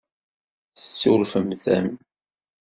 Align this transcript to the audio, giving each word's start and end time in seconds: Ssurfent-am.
Ssurfent-am. 0.77 1.87